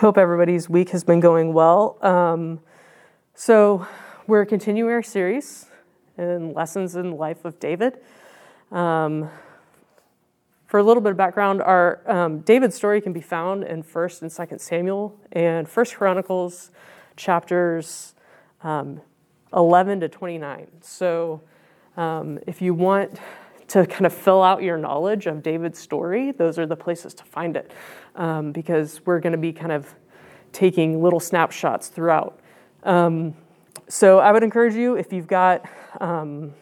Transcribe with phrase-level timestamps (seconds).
[0.00, 1.96] Hope everybody's week has been going well.
[2.02, 2.60] Um,
[3.32, 3.86] so,
[4.26, 5.70] we're continuing our series
[6.18, 7.96] in Lessons in the Life of David.
[8.70, 9.30] Um,
[10.66, 14.20] for a little bit of background, our um, David's story can be found in First
[14.20, 16.70] and Second Samuel and First Chronicles
[17.16, 18.14] chapters
[18.62, 19.00] um,
[19.54, 20.66] 11 to 29.
[20.82, 21.40] So,
[21.96, 23.18] um, if you want
[23.68, 27.24] to kind of fill out your knowledge of David's story, those are the places to
[27.24, 27.72] find it
[28.14, 29.92] um, because we're going to be kind of
[30.52, 32.38] taking little snapshots throughout.
[32.84, 33.34] Um,
[33.88, 35.68] so I would encourage you if you've got
[36.00, 36.52] um,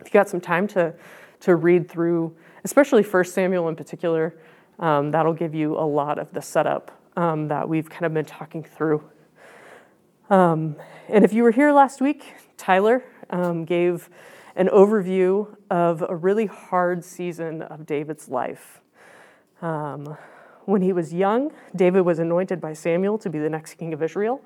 [0.00, 0.94] if you got some time to
[1.40, 4.34] to read through, especially First Samuel in particular,
[4.78, 8.24] um, that'll give you a lot of the setup um, that we've kind of been
[8.24, 9.02] talking through.
[10.30, 10.76] Um,
[11.08, 13.04] and if you were here last week, Tyler
[13.66, 14.08] gave
[14.56, 18.80] an overview of a really hard season of David's life.
[19.60, 20.16] Um,
[20.64, 24.02] when he was young, David was anointed by Samuel to be the next king of
[24.02, 24.42] Israel.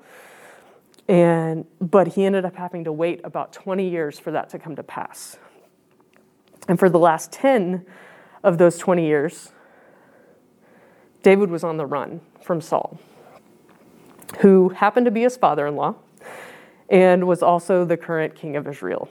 [1.07, 4.75] And, but he ended up having to wait about 20 years for that to come
[4.75, 5.37] to pass.
[6.67, 7.85] And for the last 10
[8.43, 9.51] of those 20 years,
[11.23, 12.99] David was on the run from Saul,
[14.39, 15.95] who happened to be his father in law
[16.89, 19.09] and was also the current king of Israel.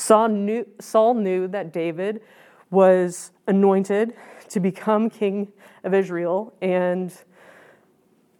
[0.00, 2.22] Saul knew, Saul knew that David
[2.70, 4.14] was anointed
[4.48, 5.52] to become king
[5.84, 7.12] of Israel and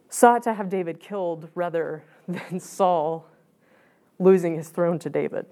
[0.08, 3.26] sought to have David killed rather than Saul
[4.18, 5.44] losing his throne to David.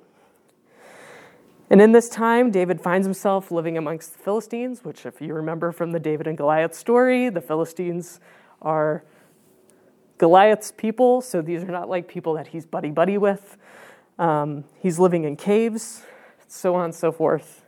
[1.68, 5.72] And in this time, David finds himself living amongst the Philistines, which, if you remember
[5.72, 8.18] from the David and Goliath story, the Philistines
[8.62, 9.04] are
[10.16, 13.58] Goliath's people, so these are not like people that he's buddy buddy with.
[14.18, 16.02] Um, he's living in caves,
[16.46, 17.64] so on and so forth.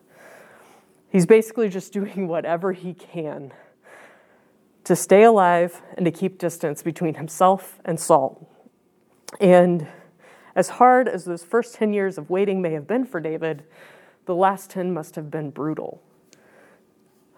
[1.09, 3.53] He's basically just doing whatever he can
[4.85, 8.49] to stay alive and to keep distance between himself and Saul.
[9.41, 9.87] And
[10.57, 13.63] as hard as those first 10 years of waiting may have been for David,
[14.27, 16.03] the last 10 must have been brutal.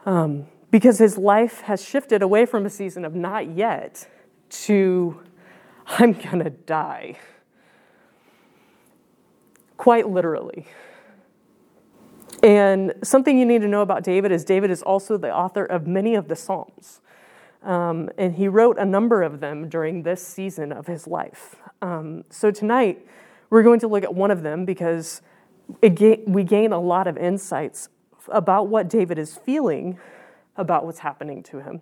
[0.06, 4.09] Um, because his life has shifted away from a season of not yet
[4.48, 5.20] to
[5.86, 7.19] I'm gonna die
[9.77, 10.66] quite literally.
[12.43, 15.87] And something you need to know about David is David is also the author of
[15.87, 17.00] many of the Psalms.
[17.62, 21.56] Um, and he wrote a number of them during this season of his life.
[21.81, 23.06] Um, so tonight,
[23.50, 25.22] we're going to look at one of them because
[25.81, 27.89] ga- we gain a lot of insights
[28.28, 29.99] about what David is feeling
[30.56, 31.81] about what's happening to him.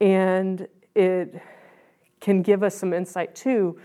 [0.00, 1.40] And it
[2.20, 3.78] can give us some insight too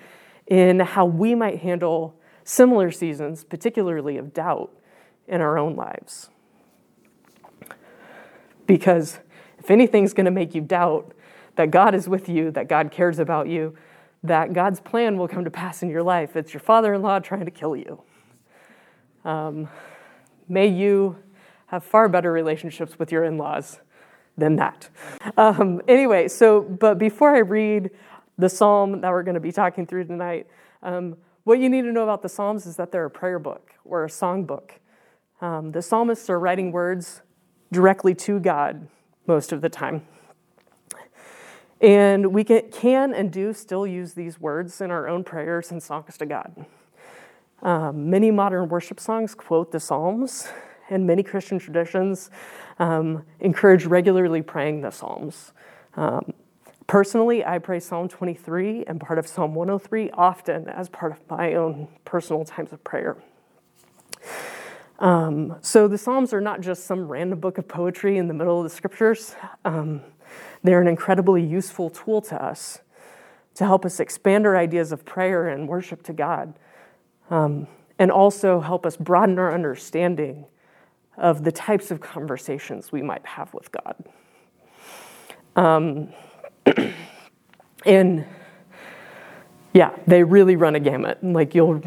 [0.48, 2.19] in how we might handle
[2.50, 4.72] similar seasons, particularly of doubt,
[5.28, 6.32] in our own lives.
[8.66, 9.20] Because
[9.60, 11.14] if anything's going to make you doubt
[11.58, 13.76] that God is with you, that God cares about you,
[14.24, 17.20] that God's plan will come to pass in your life, it's your father in law
[17.20, 18.02] trying to kill you.
[19.24, 19.70] Um,
[20.48, 21.18] may you
[21.68, 23.80] have far better relationships with your in laws
[24.38, 24.90] than that.
[25.38, 27.92] Um, anyway, so, but before I read
[28.40, 30.48] the psalm that we're going to be talking through tonight,
[30.82, 33.72] um, what you need to know about the Psalms is that they're a prayer book
[33.84, 34.80] or a song book.
[35.42, 37.22] Um, the psalmists are writing words
[37.72, 38.88] directly to God
[39.26, 40.06] most of the time.
[41.82, 45.82] And we can, can and do still use these words in our own prayers and
[45.82, 46.66] songs to God.
[47.62, 50.50] Um, many modern worship songs quote the Psalms,
[50.90, 52.32] and many Christian traditions
[52.80, 55.54] um, encourage regularly praying the Psalms.
[55.96, 56.34] Um,
[56.90, 61.54] Personally, I pray Psalm 23 and part of Psalm 103 often as part of my
[61.54, 63.16] own personal times of prayer.
[64.98, 68.58] Um, so the Psalms are not just some random book of poetry in the middle
[68.58, 69.36] of the scriptures.
[69.64, 70.02] Um,
[70.64, 72.80] they're an incredibly useful tool to us
[73.54, 76.58] to help us expand our ideas of prayer and worship to God,
[77.30, 77.68] um,
[78.00, 80.48] and also help us broaden our understanding
[81.18, 83.96] of the types of conversations we might have with God.
[87.86, 88.26] And
[89.74, 91.24] yeah, they really run a gamut.
[91.24, 91.82] Like you'll,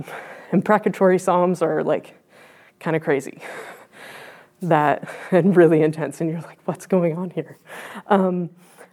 [0.50, 2.14] imprecatory psalms are like
[2.80, 3.42] kind of crazy.
[4.62, 7.58] that and really intense, and you're like, what's going on here?
[8.06, 8.50] Um,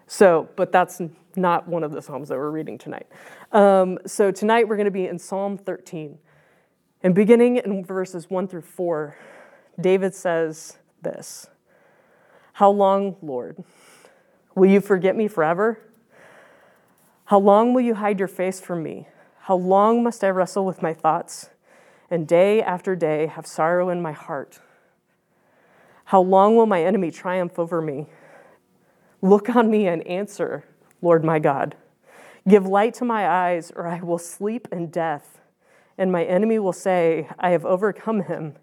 [0.07, 1.01] so, but that's
[1.36, 3.07] not one of the psalms that we're reading tonight.
[3.51, 6.18] Um, so tonight we're going to be in Psalm 13,
[7.03, 9.15] and beginning in verses one through four,
[9.80, 11.47] David says this:
[12.53, 13.63] "How long, Lord?"
[14.56, 15.80] Will you forget me forever?
[17.25, 19.07] How long will you hide your face from me?
[19.42, 21.50] How long must I wrestle with my thoughts
[22.10, 24.60] and day after day have sorrow in my heart?
[26.06, 28.07] How long will my enemy triumph over me?
[29.22, 30.63] Look on me and answer,
[31.01, 31.75] Lord my God.
[32.48, 35.40] Give light to my eyes, or I will sleep in death,
[35.98, 38.56] and my enemy will say, I have overcome him,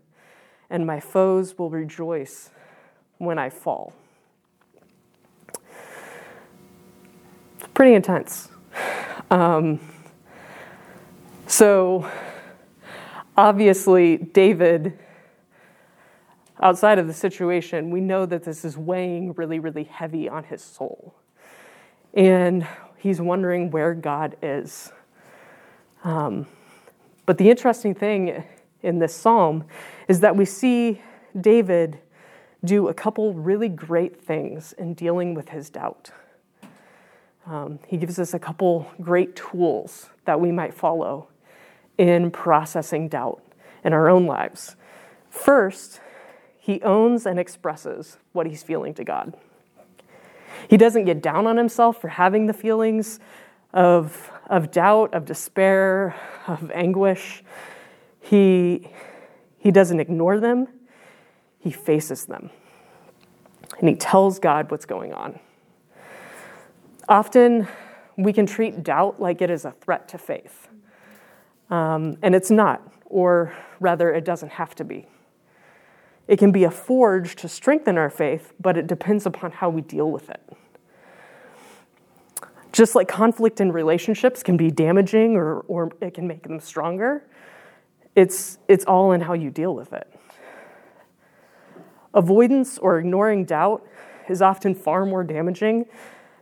[0.69, 2.51] and my foes will rejoice
[3.19, 3.93] when I fall.
[7.77, 8.49] Pretty intense.
[9.31, 9.79] Um,
[11.47, 12.11] so,
[13.37, 14.99] obviously, David,
[16.59, 20.63] outside of the situation, we know that this is weighing really, really heavy on his
[20.63, 21.15] soul.
[22.15, 24.91] And he's wondering where God is.
[26.03, 26.47] Um,
[27.27, 28.43] but the interesting thing
[28.83, 29.65] in this psalm
[30.09, 31.03] is that we see
[31.39, 31.99] David
[32.65, 36.11] do a couple really great things in dealing with his doubt.
[37.47, 41.29] Um, he gives us a couple great tools that we might follow
[41.97, 43.41] in processing doubt
[43.85, 44.75] in our own lives.
[45.31, 46.01] First,
[46.59, 49.37] he owns and expresses what he's feeling to God.
[50.69, 53.21] He doesn't get down on himself for having the feelings
[53.73, 56.17] of, of doubt, of despair,
[56.49, 57.45] of anguish.
[58.21, 58.91] He,
[59.59, 60.67] he doesn't ignore them,
[61.61, 62.51] he faces them.
[63.79, 65.39] And he tells God what's going on.
[67.09, 67.69] Often,
[68.17, 70.69] we can treat doubt like it is a threat to faith.
[71.71, 75.07] Um, and it's not, or rather, it doesn't have to be.
[76.27, 79.81] It can be a forge to strengthen our faith, but it depends upon how we
[79.81, 80.43] deal with it.
[82.73, 87.25] Just like conflict in relationships can be damaging or, or it can make them stronger,
[88.17, 90.13] it's, it's all in how you deal with it.
[92.13, 93.87] Avoidance or ignoring doubt
[94.29, 95.87] is often far more damaging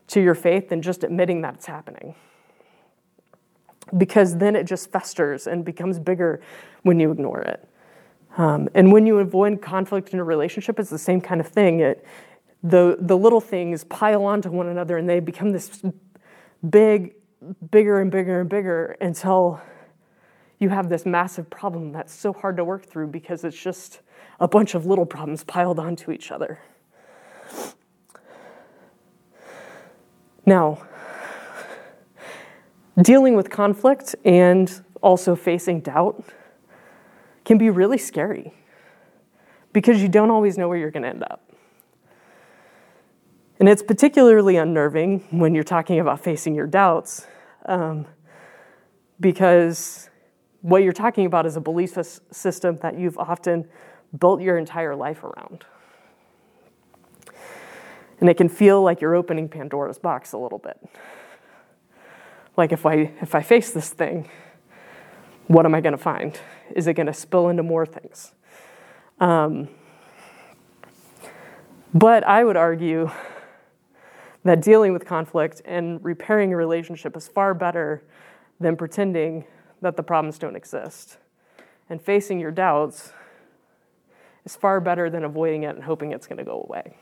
[0.09, 2.15] to your faith than just admitting that it's happening.
[3.97, 6.41] Because then it just festers and becomes bigger
[6.83, 7.69] when you ignore it.
[8.37, 11.81] Um, and when you avoid conflict in a relationship, it's the same kind of thing.
[11.81, 12.05] It,
[12.63, 15.83] the, the little things pile onto one another and they become this
[16.69, 17.15] big,
[17.71, 19.61] bigger and bigger and bigger until
[20.59, 24.01] you have this massive problem that's so hard to work through because it's just
[24.41, 26.59] a bunch of little problems piled onto each other.
[30.47, 30.87] Now,
[33.01, 34.71] dealing with conflict and
[35.03, 36.25] also facing doubt
[37.45, 38.55] can be really scary
[39.73, 41.51] because you don't always know where you're going to end up.
[43.61, 47.27] And it's particularly unnerving when you're talking about facing your doubts
[47.67, 48.07] um,
[49.21, 50.11] because
[50.61, 51.97] what you're talking about is a belief
[52.31, 53.69] system that you've often
[54.19, 55.65] built your entire life around.
[58.21, 60.79] And it can feel like you're opening Pandora's box a little bit.
[62.57, 64.29] Like if I if I face this thing,
[65.49, 66.39] what am I going to find?
[66.75, 68.33] Is it going to spill into more things?
[69.21, 69.69] Um,
[71.93, 73.11] but I would argue
[74.45, 78.03] that dealing with conflict and repairing a relationship is far better
[78.61, 79.45] than pretending
[79.81, 81.19] that the problems don't exist.
[81.89, 83.13] And facing your doubts
[84.45, 86.97] is far better than avoiding it and hoping it's going to go away.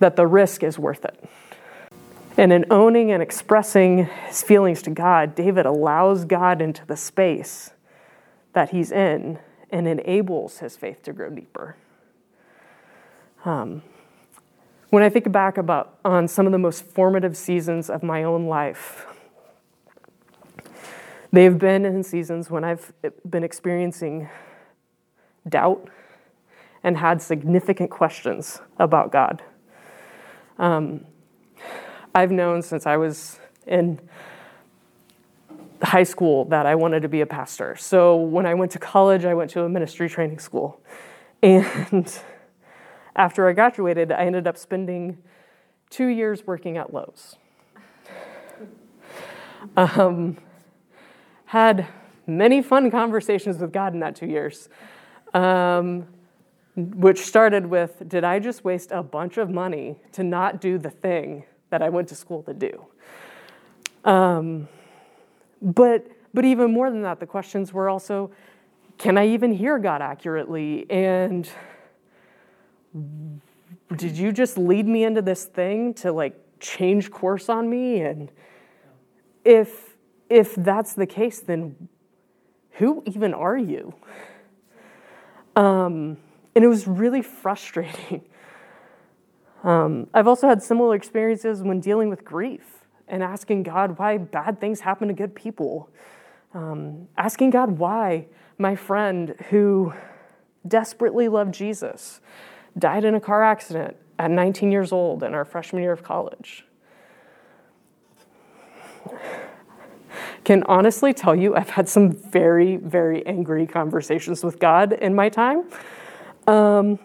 [0.00, 1.24] That the risk is worth it.
[2.36, 7.70] And in owning and expressing his feelings to God, David allows God into the space
[8.52, 9.38] that he's in
[9.70, 11.76] and enables his faith to grow deeper.
[13.44, 13.82] Um,
[14.90, 18.46] when I think back about on some of the most formative seasons of my own
[18.46, 19.06] life,
[21.32, 22.92] they have been in seasons when I've
[23.28, 24.28] been experiencing
[25.48, 25.88] doubt
[26.82, 29.42] and had significant questions about God.
[30.60, 31.06] Um,
[32.14, 33.98] I've known since I was in
[35.82, 37.76] high school that I wanted to be a pastor.
[37.76, 40.82] So when I went to college, I went to a ministry training school.
[41.42, 42.14] And
[43.16, 45.16] after I graduated, I ended up spending
[45.88, 47.36] two years working at Lowe's.
[49.78, 50.36] Um,
[51.46, 51.86] had
[52.26, 54.68] many fun conversations with God in that two years,
[55.32, 56.06] um,
[56.76, 60.90] which started with Did I just waste a bunch of money to not do the
[60.90, 62.86] thing that I went to school to do?
[64.04, 64.68] Um,
[65.60, 68.30] but, but even more than that, the questions were also
[68.98, 70.86] Can I even hear God accurately?
[70.90, 71.48] And
[73.96, 78.30] did you just lead me into this thing to like change course on me and
[79.44, 79.96] if
[80.28, 81.88] if that's the case then
[82.72, 83.94] who even are you
[85.56, 86.16] um,
[86.54, 88.22] and it was really frustrating
[89.64, 94.60] um, i've also had similar experiences when dealing with grief and asking god why bad
[94.60, 95.90] things happen to good people
[96.54, 98.26] um, asking god why
[98.58, 99.92] my friend who
[100.66, 102.20] desperately loved jesus
[102.78, 106.64] died in a car accident at 19 years old in our freshman year of college.
[110.44, 115.28] can honestly tell you I've had some very, very angry conversations with God in my
[115.28, 115.64] time.
[116.50, 116.98] Um,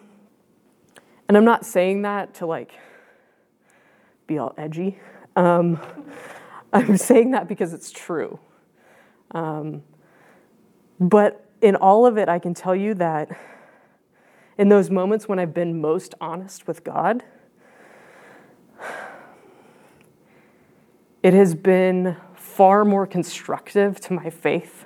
[1.27, 2.71] and I'm not saying that to like
[4.25, 4.97] be all edgy.
[5.35, 5.79] Um,
[6.73, 8.39] I'm saying that because it's true.
[9.31, 9.83] Um,
[10.99, 13.29] but in all of it, I can tell you that
[14.57, 17.23] in those moments when I've been most honest with God,
[21.21, 24.85] it has been far more constructive to my faith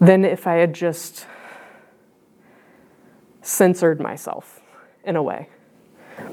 [0.00, 1.26] than if I had just
[3.46, 4.60] censored myself
[5.04, 5.48] in a way.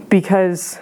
[0.10, 0.80] Because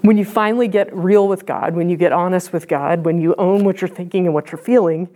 [0.00, 3.34] when you finally get real with God, when you get honest with God, when you
[3.36, 5.08] own what you're thinking and what you're feeling,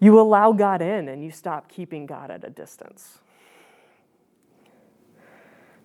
[0.00, 3.18] you allow God in and you stop keeping God at a distance.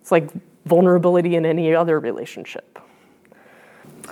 [0.00, 0.30] It's like
[0.64, 2.78] vulnerability in any other relationship.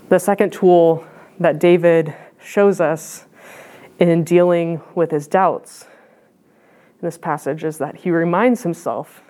[0.08, 1.06] The second tool
[1.38, 3.24] that David shows us
[3.98, 5.86] in dealing with his doubts
[7.00, 9.22] in this passage is that he reminds himself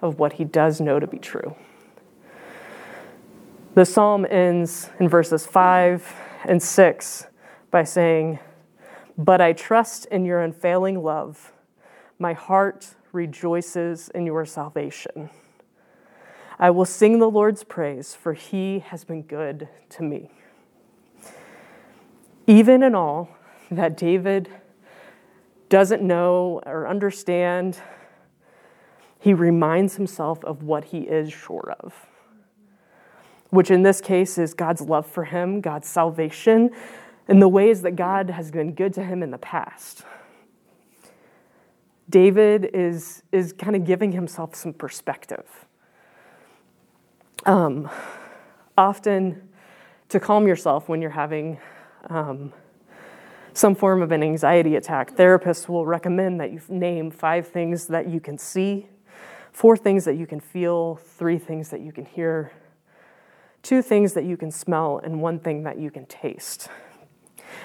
[0.00, 1.54] of what he does know to be true.
[3.74, 6.14] The psalm ends in verses 5
[6.44, 7.26] and 6
[7.70, 8.38] by saying,
[9.16, 11.52] But I trust in your unfailing love.
[12.18, 15.30] My heart rejoices in your salvation.
[16.58, 20.30] I will sing the Lord's praise, for he has been good to me.
[22.46, 23.28] Even in all
[23.70, 24.50] that David
[25.72, 27.78] doesn't know or understand,
[29.18, 31.94] he reminds himself of what he is sure of,
[33.48, 36.72] which in this case is God's love for him, God's salvation,
[37.26, 40.02] and the ways that God has been good to him in the past.
[42.10, 45.46] David is, is kind of giving himself some perspective.
[47.46, 47.88] Um,
[48.76, 49.48] often,
[50.10, 51.58] to calm yourself when you're having
[52.10, 52.52] um,
[53.54, 58.08] some form of an anxiety attack, therapists will recommend that you name five things that
[58.08, 58.86] you can see,
[59.52, 62.52] four things that you can feel, three things that you can hear,
[63.62, 66.68] two things that you can smell, and one thing that you can taste.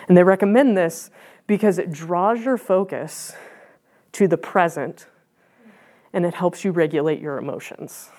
[0.08, 1.10] And they recommend this
[1.48, 3.34] because it draws your focus
[4.14, 5.08] to the present
[6.14, 8.10] and it helps you regulate your emotions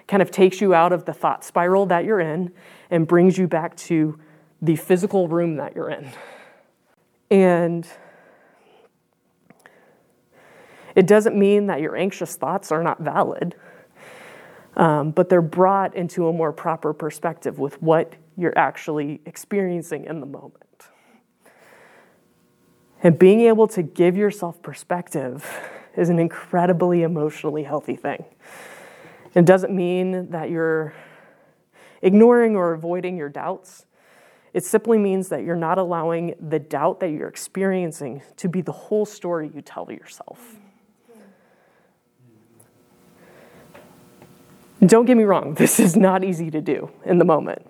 [0.00, 2.52] It kind of takes you out of the thought spiral that you're in
[2.90, 4.18] and brings you back to
[4.62, 6.08] the physical room that you're in.
[7.30, 7.86] And
[10.94, 13.54] it doesn't mean that your anxious thoughts are not valid,
[14.76, 20.20] um, but they're brought into a more proper perspective with what you're actually experiencing in
[20.20, 20.62] the moment.
[23.02, 25.44] And being able to give yourself perspective
[25.96, 28.24] is an incredibly emotionally healthy thing.
[29.34, 30.94] It doesn't mean that you're
[32.00, 33.86] ignoring or avoiding your doubts.
[34.56, 38.72] It simply means that you're not allowing the doubt that you're experiencing to be the
[38.72, 40.56] whole story you tell yourself.
[44.80, 47.66] Don't get me wrong, this is not easy to do in the moment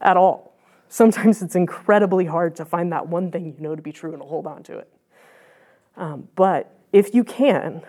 [0.00, 0.56] at all.
[0.88, 4.20] Sometimes it's incredibly hard to find that one thing you know to be true and
[4.20, 4.92] hold on to it.
[5.96, 7.82] Um, but if you can,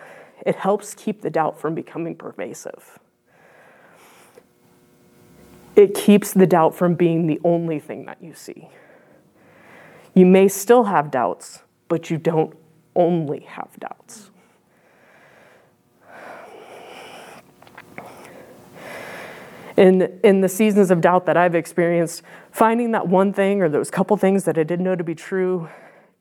[0.45, 2.99] it helps keep the doubt from becoming pervasive.
[5.79, 8.67] It keeps the doubt from being the only thing that you see.
[10.13, 12.53] You may still have doubts, but you don't
[12.97, 14.29] only have doubts.
[19.77, 23.89] In, in the seasons of doubt that I've experienced, finding that one thing or those
[23.89, 25.69] couple things that I didn't know to be true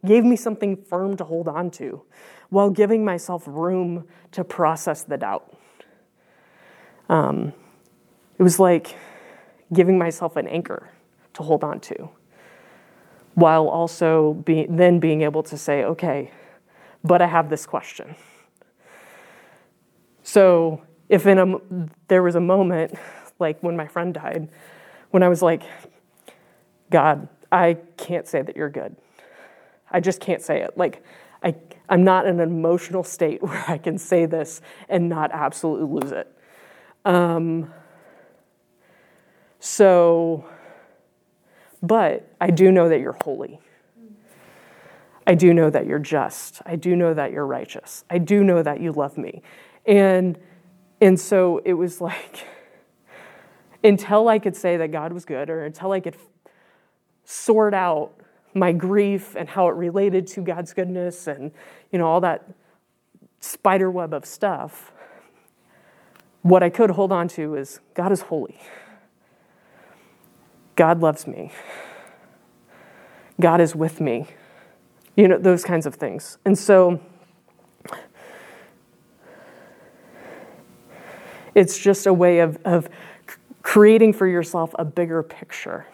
[0.06, 2.02] gave me something firm to hold on to
[2.50, 5.52] while giving myself room to process the doubt.
[7.08, 7.52] Um,
[8.38, 8.94] it was like
[9.72, 10.90] giving myself an anchor
[11.34, 12.08] to hold on to,
[13.34, 16.30] while also be, then being able to say, okay,
[17.04, 18.16] but I have this question.
[20.22, 21.60] So if in a,
[22.08, 22.94] there was a moment,
[23.38, 24.48] like when my friend died,
[25.10, 25.62] when I was like,
[26.90, 28.96] God, I can't say that you're good.
[29.90, 30.76] I just can't say it.
[30.76, 31.02] Like,
[31.42, 31.54] I,
[31.88, 36.12] I'm not in an emotional state where I can say this and not absolutely lose
[36.12, 36.30] it.
[37.04, 37.72] Um,
[39.60, 40.44] so,
[41.82, 43.60] but I do know that you're holy.
[45.26, 46.62] I do know that you're just.
[46.64, 48.04] I do know that you're righteous.
[48.08, 49.42] I do know that you love me.
[49.86, 50.38] And
[51.00, 52.46] and so it was like
[53.84, 56.16] until I could say that God was good or until I could
[57.24, 58.12] sort out
[58.54, 61.52] my grief and how it related to God's goodness and
[61.92, 62.48] you know all that
[63.40, 64.92] spider web of stuff
[66.42, 68.58] what I could hold on to is God is holy.
[70.78, 71.50] God loves me.
[73.40, 74.28] God is with me.
[75.16, 76.38] You know, those kinds of things.
[76.44, 77.00] And so
[81.56, 82.88] it's just a way of, of
[83.62, 85.84] creating for yourself a bigger picture.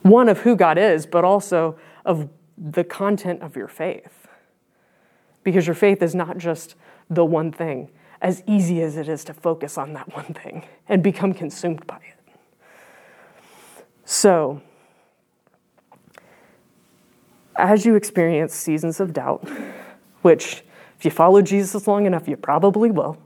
[0.00, 4.26] One of who God is, but also of the content of your faith.
[5.44, 6.76] Because your faith is not just
[7.10, 7.90] the one thing,
[8.22, 11.96] as easy as it is to focus on that one thing and become consumed by
[11.96, 12.19] it.
[14.10, 14.60] So,
[17.54, 19.48] as you experience seasons of doubt,
[20.22, 20.64] which
[20.98, 23.18] if you follow Jesus long enough, you probably will,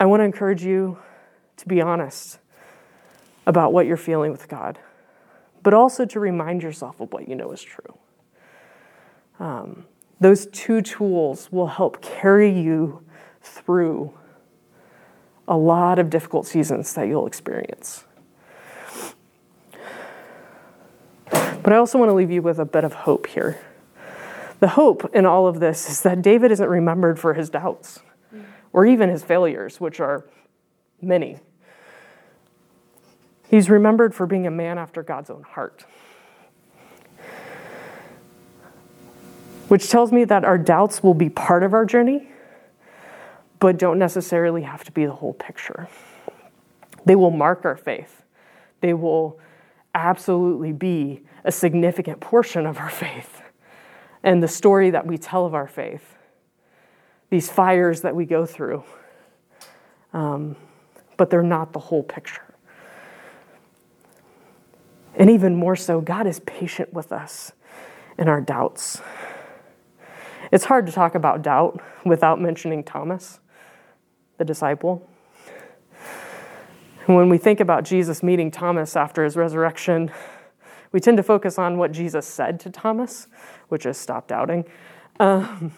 [0.00, 0.98] I want to encourage you
[1.58, 2.40] to be honest
[3.46, 4.80] about what you're feeling with God,
[5.62, 7.96] but also to remind yourself of what you know is true.
[9.38, 9.86] Um,
[10.18, 13.04] those two tools will help carry you
[13.40, 14.12] through
[15.48, 18.04] a lot of difficult seasons that you'll experience.
[21.30, 23.58] But I also want to leave you with a bit of hope here.
[24.60, 28.00] The hope in all of this is that David isn't remembered for his doubts
[28.72, 30.24] or even his failures, which are
[31.00, 31.38] many.
[33.48, 35.84] He's remembered for being a man after God's own heart.
[39.68, 42.28] Which tells me that our doubts will be part of our journey,
[43.58, 45.88] but don't necessarily have to be the whole picture.
[47.04, 48.22] They will mark our faith.
[48.80, 49.38] They will
[49.94, 53.42] absolutely be a significant portion of our faith
[54.22, 56.16] and the story that we tell of our faith,
[57.30, 58.82] these fires that we go through.
[60.12, 60.56] Um,
[61.16, 62.42] but they're not the whole picture.
[65.14, 67.52] And even more so, God is patient with us
[68.18, 69.00] in our doubts.
[70.52, 73.40] It's hard to talk about doubt without mentioning Thomas,
[74.38, 75.08] the disciple.
[77.06, 80.10] when we think about Jesus meeting Thomas after his resurrection,
[80.92, 83.28] we tend to focus on what Jesus said to Thomas,
[83.68, 84.64] which is stop doubting.
[85.20, 85.72] Um,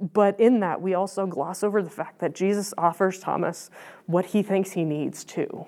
[0.00, 3.70] but in that, we also gloss over the fact that Jesus offers Thomas
[4.06, 5.66] what he thinks he needs too.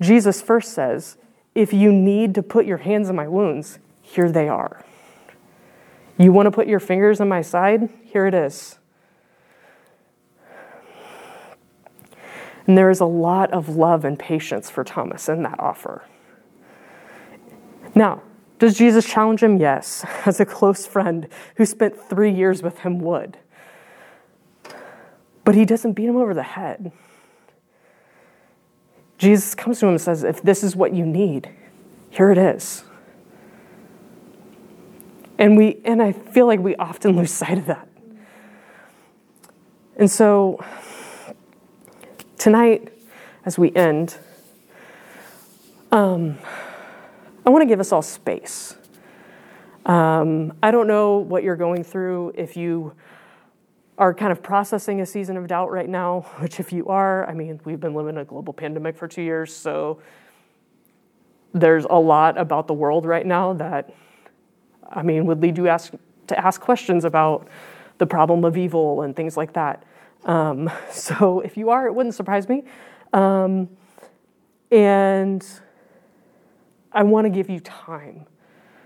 [0.00, 1.16] Jesus first says,
[1.54, 4.84] If you need to put your hands in my wounds, here they are.
[6.18, 7.88] You want to put your fingers in my side?
[8.02, 8.79] Here it is.
[12.66, 16.04] And there is a lot of love and patience for Thomas in that offer.
[17.94, 18.22] Now,
[18.58, 19.56] does Jesus challenge him?
[19.56, 23.38] Yes, as a close friend who spent three years with him would.
[25.44, 26.92] But he doesn't beat him over the head.
[29.18, 31.50] Jesus comes to him and says, If this is what you need,
[32.10, 32.84] here it is.
[35.38, 37.88] And we and I feel like we often lose sight of that.
[39.96, 40.62] And so
[42.40, 42.90] tonight,
[43.44, 44.16] as we end,
[45.92, 46.38] um,
[47.44, 48.76] I want to give us all space.
[49.84, 52.94] Um, I don't know what you're going through if you
[53.98, 57.34] are kind of processing a season of doubt right now, which, if you are, I
[57.34, 60.00] mean, we've been living a global pandemic for two years, so
[61.52, 63.92] there's a lot about the world right now that,
[64.88, 65.92] I mean, would lead you ask,
[66.28, 67.48] to ask questions about
[67.98, 69.84] the problem of evil and things like that.
[70.24, 72.64] Um, so if you are, it wouldn't surprise me.
[73.12, 73.68] Um,
[74.70, 75.44] and
[76.92, 78.26] I want to give you time,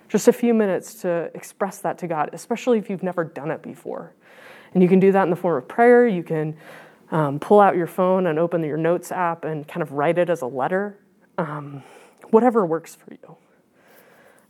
[0.09, 3.62] just a few minutes to express that to God, especially if you've never done it
[3.62, 4.14] before.
[4.73, 6.07] And you can do that in the form of prayer.
[6.07, 6.57] You can
[7.11, 10.31] um, pull out your phone and open your notes app and kind of write it
[10.31, 10.99] as a letter,
[11.38, 11.83] um,
[12.31, 13.37] whatever works for you.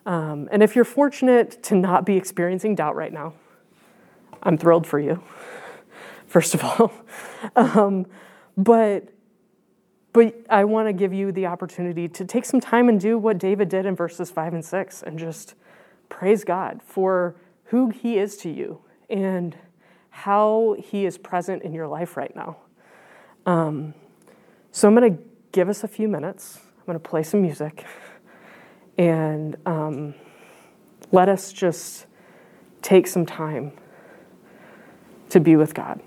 [0.06, 3.34] Um, and if you're fortunate to not be experiencing doubt right now,
[4.42, 5.22] I'm thrilled for you,
[6.34, 6.92] first of all.
[7.56, 8.06] Um,
[8.56, 9.10] but
[10.14, 13.36] but I want to give you the opportunity to take some time and do what
[13.36, 15.54] David did in verses five and six and just
[16.08, 19.54] praise God for who he is to you and
[20.08, 22.56] how he is present in your life right now.
[23.44, 23.92] Um,
[24.72, 26.60] so I'm going to give us a few minutes.
[26.78, 27.84] I'm going to play some music
[28.96, 30.14] and um,
[31.12, 32.06] let us just
[32.80, 33.72] take some time
[35.28, 36.00] to be with God.